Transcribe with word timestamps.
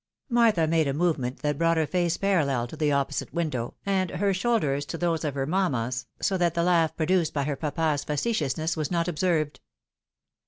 Martha 0.31 0.65
made 0.65 0.87
a 0.87 0.95
movement 0.95 1.43
that 1.43 1.59
brought 1.59 1.77
her 1.77 1.85
face 1.85 2.17
parallel 2.17 2.65
to 2.65 2.75
the 2.75 2.91
opposite 2.91 3.31
window, 3.31 3.75
and 3.85 4.09
her 4.09 4.33
shoulders 4.33 4.83
to 4.83 4.97
those 4.97 5.23
of 5.23 5.35
her 5.35 5.45
manmia's, 5.45 6.07
so 6.19 6.37
that 6.39 6.55
the 6.55 6.63
laugh 6.63 6.95
produced 6.97 7.35
by 7.35 7.43
her 7.43 7.55
papa's 7.55 8.03
facetiousness 8.03 8.75
was 8.75 8.89
not 8.89 9.07
observed. 9.07 9.59